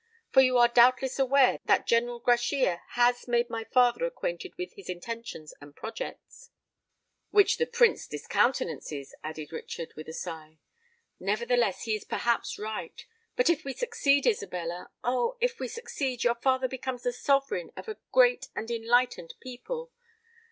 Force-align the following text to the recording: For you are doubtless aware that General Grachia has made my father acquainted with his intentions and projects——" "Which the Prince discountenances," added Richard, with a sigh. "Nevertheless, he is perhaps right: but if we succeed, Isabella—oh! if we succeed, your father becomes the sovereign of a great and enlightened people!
For 0.31 0.41
you 0.41 0.57
are 0.57 0.67
doubtless 0.67 1.19
aware 1.19 1.59
that 1.65 1.85
General 1.85 2.19
Grachia 2.19 2.81
has 2.93 3.27
made 3.27 3.51
my 3.51 3.63
father 3.63 4.03
acquainted 4.05 4.55
with 4.57 4.73
his 4.73 4.89
intentions 4.89 5.53
and 5.61 5.75
projects——" 5.75 6.49
"Which 7.29 7.59
the 7.59 7.67
Prince 7.67 8.07
discountenances," 8.07 9.13
added 9.23 9.51
Richard, 9.51 9.93
with 9.95 10.07
a 10.09 10.13
sigh. 10.13 10.57
"Nevertheless, 11.19 11.83
he 11.83 11.93
is 11.95 12.03
perhaps 12.03 12.57
right: 12.57 13.05
but 13.35 13.47
if 13.47 13.63
we 13.63 13.73
succeed, 13.73 14.25
Isabella—oh! 14.25 15.37
if 15.39 15.59
we 15.59 15.67
succeed, 15.67 16.23
your 16.23 16.33
father 16.33 16.67
becomes 16.67 17.03
the 17.03 17.13
sovereign 17.13 17.71
of 17.77 17.87
a 17.87 17.97
great 18.11 18.47
and 18.55 18.71
enlightened 18.71 19.35
people! 19.39 19.91